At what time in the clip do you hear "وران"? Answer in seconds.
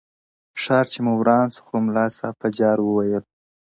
1.19-1.47